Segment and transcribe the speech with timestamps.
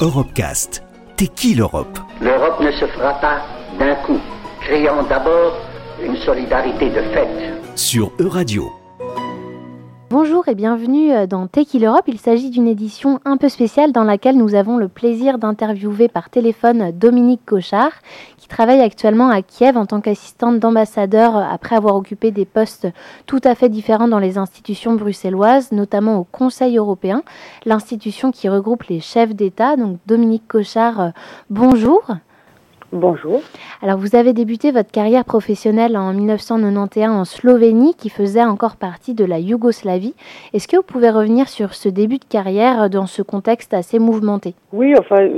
[0.00, 0.82] Europecast.
[1.16, 1.98] T'es qui l'Europe?
[2.22, 3.42] L'Europe ne se fera pas
[3.78, 4.18] d'un coup.
[4.62, 5.52] Créons d'abord
[6.02, 7.28] une solidarité de fait.
[7.76, 8.79] Sur Euradio.
[10.10, 12.02] Bonjour et bienvenue euh, dans Tech Europe.
[12.08, 16.30] Il s'agit d'une édition un peu spéciale dans laquelle nous avons le plaisir d'interviewer par
[16.30, 17.92] téléphone Dominique Cochard,
[18.36, 22.88] qui travaille actuellement à Kiev en tant qu'assistante d'ambassadeur euh, après avoir occupé des postes
[23.26, 27.22] tout à fait différents dans les institutions bruxelloises, notamment au Conseil européen,
[27.64, 29.76] l'institution qui regroupe les chefs d'État.
[29.76, 31.10] Donc Dominique Cochard, euh,
[31.50, 32.02] bonjour.
[32.92, 33.40] Bonjour.
[33.82, 39.14] Alors vous avez débuté votre carrière professionnelle en 1991 en Slovénie qui faisait encore partie
[39.14, 40.14] de la Yougoslavie.
[40.52, 44.54] Est-ce que vous pouvez revenir sur ce début de carrière dans ce contexte assez mouvementé?
[44.72, 45.28] Oui, enfin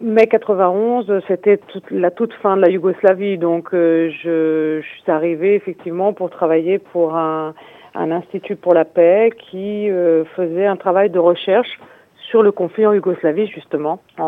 [0.00, 5.54] mai 91, c'était la toute fin de la Yougoslavie, donc euh, je, je, suis arrivée
[5.54, 7.54] effectivement pour travailler pour un,
[7.94, 11.78] un institut pour la paix qui euh, faisait un travail de recherche
[12.30, 14.24] sur le conflit en Yougoslavie, justement, en,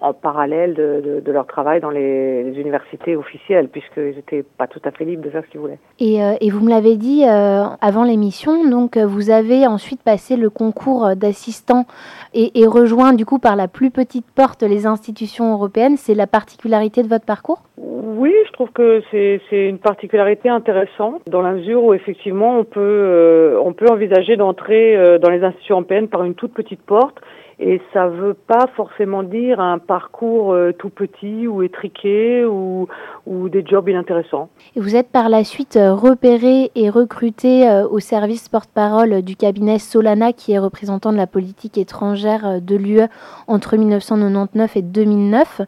[0.00, 4.66] en parallèle de, de, de, leur travail dans les, les universités officielles, puisqu'ils n'étaient pas
[4.66, 5.78] tout à fait libres de faire ce qu'ils voulaient.
[5.98, 10.02] Et, euh, et, vous me l'avez dit euh, avant l'émission, donc euh, vous avez ensuite
[10.02, 11.86] passé le concours d'assistant
[12.34, 15.96] et, et, rejoint du coup par la plus petite porte les institutions européennes.
[15.96, 17.62] C'est la particularité de votre parcours?
[17.76, 22.80] Oui, je trouve que c'est une particularité intéressante, dans la mesure où effectivement on peut,
[22.80, 27.18] euh, on peut envisager d'entrer dans les institutions européennes par une toute petite porte
[27.60, 32.86] et ça veut pas forcément dire un parcours euh, tout petit ou étriqué ou,
[33.26, 34.48] ou des jobs inintéressants.
[34.76, 39.34] Et vous êtes par la suite euh, repéré et recruté euh, au service porte-parole du
[39.34, 43.08] cabinet Solana, qui est représentant de la politique étrangère de l'UE
[43.48, 45.62] entre 1999 et 2009.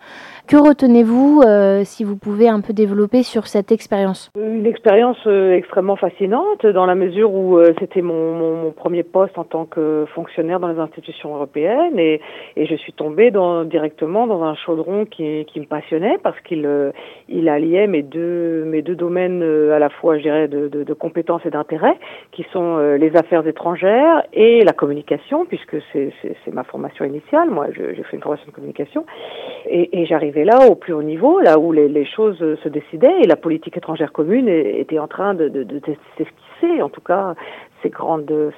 [0.50, 4.32] Que retenez-vous, euh, si vous pouvez un peu développer sur cette expérience?
[4.36, 9.04] Une expérience euh, extrêmement fascinante dans la mesure où euh, c'était mon, mon, mon, premier
[9.04, 12.20] poste en tant que fonctionnaire dans les institutions européennes et,
[12.56, 13.32] je suis tombée
[13.66, 16.68] directement dans un chaudron qui, me passionnait parce qu'il
[17.28, 21.96] il alliait mes deux, domaines à la fois, je dirais, de, compétences et d'intérêt,
[22.32, 26.12] qui sont les affaires étrangères et la communication, puisque c'est
[26.52, 27.50] ma formation initiale.
[27.50, 29.04] Moi, j'ai fait une formation de communication
[29.66, 33.36] et, j'arrivais là au plus haut niveau, là où les, choses se décidaient et la
[33.36, 35.80] politique étrangère commune était en train de, de,
[36.16, 37.34] s'esquisser, en tout cas,
[37.82, 37.90] ces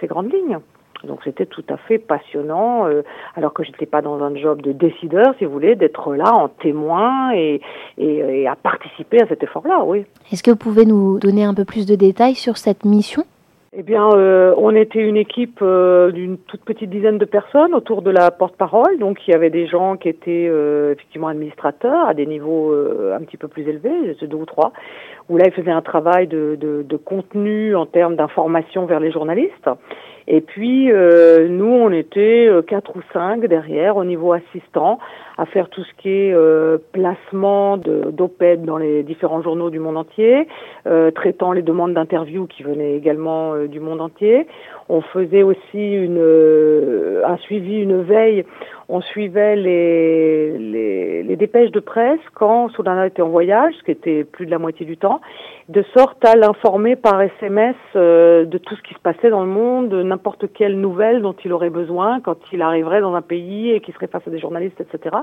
[0.01, 0.59] ces grandes lignes.
[1.05, 3.03] Donc c'était tout à fait passionnant, euh,
[3.37, 6.49] alors que j'étais pas dans un job de décideur, si vous voulez, d'être là en
[6.49, 7.61] témoin et,
[7.99, 10.05] et, et à participer à cet effort-là, oui.
[10.31, 13.25] Est-ce que vous pouvez nous donner un peu plus de détails sur cette mission?
[13.75, 18.03] Eh bien, euh, on était une équipe euh, d'une toute petite dizaine de personnes autour
[18.03, 18.99] de la porte-parole.
[18.99, 23.21] Donc, il y avait des gens qui étaient euh, effectivement administrateurs à des niveaux un
[23.21, 24.73] petit peu plus élevés, deux ou trois,
[25.31, 29.11] où là, ils faisaient un travail de, de, de contenu en termes d'information vers les
[29.11, 29.71] journalistes.
[30.29, 34.99] Et puis, euh, nous, on était euh, quatre ou cinq derrière au niveau assistant
[35.39, 39.97] à faire tout ce qui est euh, placement d'OPED dans les différents journaux du monde
[39.97, 40.47] entier,
[40.87, 44.47] euh, traitant les demandes d'interview qui venaient également euh, du monde entier.
[44.89, 48.45] On faisait aussi une, euh, un suivi, une veille.
[48.95, 53.91] On suivait les, les, les dépêches de presse quand Soudana était en voyage, ce qui
[53.91, 55.23] était plus de la moitié du temps,
[55.71, 59.51] de sorte à l'informer par SMS euh, de tout ce qui se passait dans le
[59.51, 63.71] monde, de n'importe quelle nouvelle dont il aurait besoin quand il arriverait dans un pays
[63.71, 65.17] et qu'il serait face à des journalistes, etc.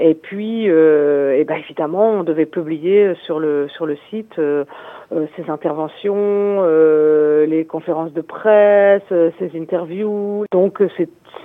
[0.00, 4.64] Et puis, euh, et ben évidemment, on devait publier sur le sur le site euh,
[5.10, 10.44] euh, ces interventions, euh, les conférences de presse, euh, ces interviews.
[10.52, 10.82] Donc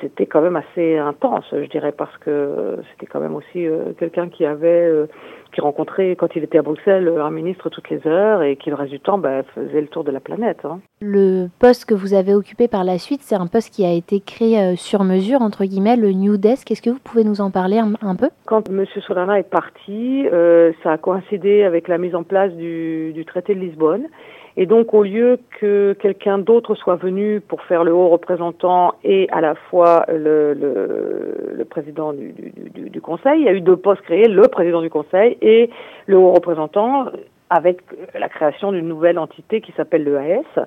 [0.01, 3.67] c'était quand même assez intense, je dirais, parce que c'était quand même aussi
[3.97, 5.07] quelqu'un qui avait
[5.53, 8.75] qui rencontrait quand il était à Bruxelles un ministre toutes les heures et qui le
[8.75, 10.65] reste du temps bah, faisait le tour de la planète.
[10.65, 10.79] Hein.
[11.01, 14.19] Le poste que vous avez occupé par la suite, c'est un poste qui a été
[14.19, 16.69] créé euh, sur mesure, entre guillemets, le New Desk.
[16.71, 18.29] Est-ce que vous pouvez nous en parler un, un peu?
[18.45, 18.85] Quand M.
[19.05, 23.55] Solana est parti, euh, ça a coïncidé avec la mise en place du, du traité
[23.55, 24.07] de Lisbonne.
[24.55, 29.27] Et donc, au lieu que quelqu'un d'autre soit venu pour faire le haut représentant et
[29.31, 33.77] à la fois le, le, président du, du, du, Conseil, il y a eu deux
[33.77, 35.71] postes créés, le président du Conseil et
[36.05, 37.07] le haut représentant,
[37.49, 37.79] avec
[38.13, 40.65] la création d'une nouvelle entité qui s'appelle l'EAS.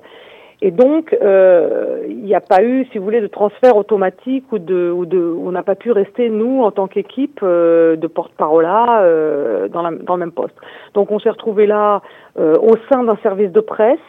[0.61, 4.57] Et donc, euh, il n'y a pas eu, si vous voulez, de transfert automatique ou
[4.57, 8.65] de, ou de, on n'a pas pu rester nous en tant qu'équipe euh, de porte-parole
[8.67, 10.55] euh, dans, la, dans le même poste.
[10.95, 12.01] Donc, on s'est retrouvé là
[12.39, 13.99] euh, au sein d'un service de presse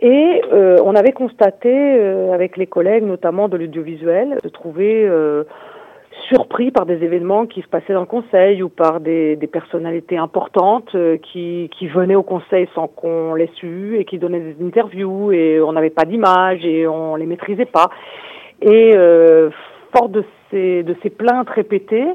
[0.00, 1.70] et euh, on avait constaté
[2.32, 5.06] avec les collègues, notamment de l'audiovisuel, de trouver
[6.28, 10.16] surpris par des événements qui se passaient dans le conseil ou par des, des personnalités
[10.16, 14.64] importantes euh, qui, qui venaient au conseil sans qu'on les su et qui donnaient des
[14.64, 17.90] interviews et on n'avait pas d'image et on les maîtrisait pas.
[18.60, 19.50] Et euh,
[19.96, 22.08] force de ces, de ces plaintes répétées,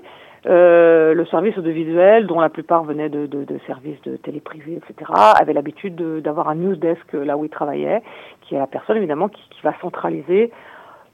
[0.45, 4.77] euh, le service audiovisuel, dont la plupart venaient de, de, de services de télé privés,
[4.77, 8.03] etc., avait l'habitude d'avoir un news desk là où il travaillait,
[8.41, 10.51] qui est la personne évidemment qui, qui va centraliser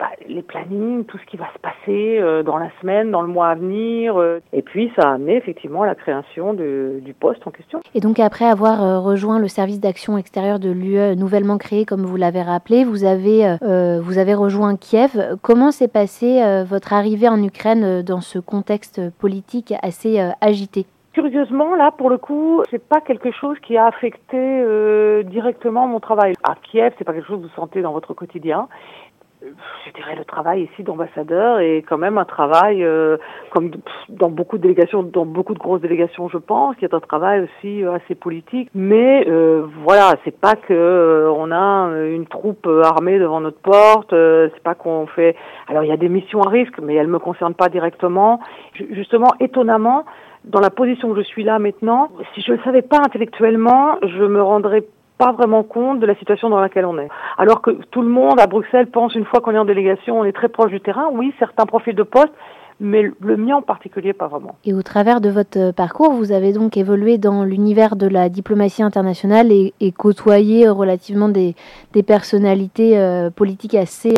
[0.01, 3.27] bah, les plannings, tout ce qui va se passer euh, dans la semaine, dans le
[3.27, 4.19] mois à venir.
[4.19, 4.39] Euh.
[4.51, 7.81] et puis, ça a amené effectivement à la création de, du poste en question.
[7.94, 12.01] Et donc, après avoir euh, rejoint le service d'action extérieure de l'UE nouvellement créé, comme
[12.01, 15.38] vous l'avez rappelé, vous avez, vous avez rejoint Kiev.
[15.44, 20.88] Comment s'est passée votre arrivée en Ukraine dans ce contexte politique assez agité?
[21.13, 26.00] Curieusement, là, pour le coup, c'est pas quelque chose qui a affecté euh, directement mon
[26.00, 26.36] travail.
[26.44, 28.69] À Kiev, c'est pas quelque chose que vous sentez dans votre quotidien
[29.86, 33.18] je dirais le travail ici d'ambassadeur est quand même un travail euh,
[33.51, 33.71] comme
[34.09, 37.42] dans beaucoup de délégations, dans beaucoup de grosses délégations, je pense, qui est un travail
[37.42, 38.69] aussi euh, assez politique.
[38.74, 44.12] Mais euh, voilà, c'est pas que euh, on a une troupe armée devant notre porte,
[44.12, 45.36] c'est pas qu'on fait.
[45.68, 48.39] Alors il y a des missions à risque, mais elles me concernent pas directement.
[48.92, 50.06] Justement, étonnamment,
[50.45, 53.98] dans la position que je suis là maintenant, si je ne le savais pas intellectuellement,
[54.01, 54.83] je me rendrais
[55.21, 57.07] pas vraiment compte de la situation dans laquelle on est.
[57.38, 60.25] Alors que tout le monde à Bruxelles pense une fois qu'on est en délégation, on
[60.25, 61.09] est très proche du terrain.
[61.12, 62.33] Oui, certains profils de poste,
[62.81, 64.56] mais le mien en particulier, pas vraiment.
[64.66, 68.28] Et au travers de votre euh, parcours, vous avez donc évolué dans l'univers de la
[68.28, 71.54] diplomatie internationale et, côtoyé euh, relativement des,
[71.94, 74.13] des personnalités euh, politiques assez,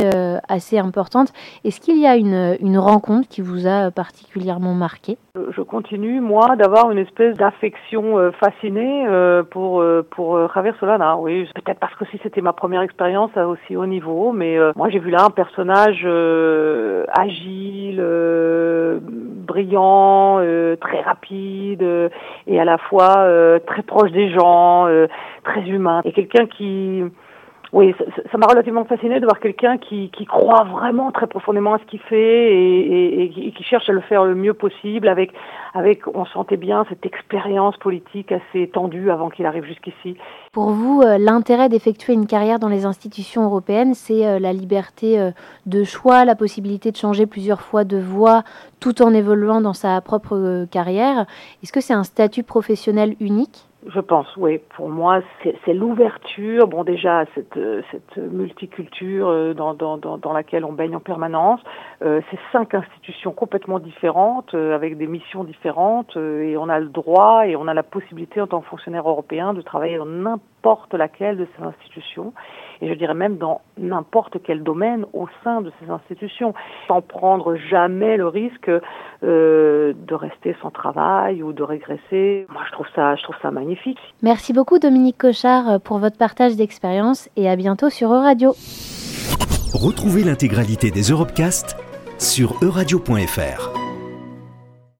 [0.47, 1.33] assez importantes.
[1.65, 5.17] Est-ce qu'il y a une, une rencontre qui vous a particulièrement marqué?
[5.35, 9.05] Je continue, moi, d'avoir une espèce d'affection fascinée
[9.49, 11.17] pour, pour Javier Solana.
[11.17, 14.89] Oui, peut-être parce que si c'était ma première expérience à aussi haut niveau, mais moi
[14.89, 16.07] j'ai vu là un personnage
[17.13, 17.99] agile,
[19.43, 22.09] brillant, euh, très rapide euh,
[22.47, 23.27] et à la fois
[23.65, 24.87] très proche des gens,
[25.43, 26.01] très humain.
[26.05, 27.03] Et quelqu'un qui
[27.73, 27.95] oui,
[28.31, 31.99] ça m'a relativement fasciné de voir quelqu'un qui, croit vraiment très profondément à ce qu'il
[32.01, 35.33] fait et, qui cherche à le faire le mieux possible avec,
[35.73, 40.15] avec, on sentait bien cette expérience politique assez étendue avant qu'il arrive jusqu'ici.
[40.51, 45.19] Pour vous, euh, l'intérêt d'effectuer une carrière dans les institutions européennes, c'est euh, la liberté
[45.19, 45.31] euh,
[45.65, 48.43] de choix, la possibilité de changer plusieurs fois de voie
[48.81, 51.25] tout en évoluant dans sa propre carrière.
[51.63, 53.65] Est-ce que c'est un statut professionnel unique?
[53.87, 54.59] Je pense, oui.
[54.75, 57.59] Pour moi, c'est l'ouverture, bon déjà, cette,
[57.91, 61.59] cette multiculture euh, dans, dans, dans, laquelle on baigne en permanence.
[62.01, 66.79] Euh, ces cinq institutions complètement différentes, euh, avec des missions différentes, euh, et on a
[66.79, 70.05] le droit et on a la possibilité en tant que fonctionnaire européen de travailler dans
[70.63, 72.33] n'importe laquelle de ces institutions,
[72.81, 76.53] et je dirais même dans n'importe quel domaine au sein de ces institutions,
[76.87, 78.69] sans prendre jamais le risque
[79.23, 82.45] euh, de rester sans travail ou de régresser.
[82.49, 83.99] Moi, je trouve ça, je trouve ça magnifique.
[84.21, 88.53] Merci beaucoup Dominique Cochard pour votre partage d'expérience et à bientôt sur Euradio.
[89.73, 91.75] Retrouvez l'intégralité des Europecast
[92.19, 93.82] sur euradio.fr.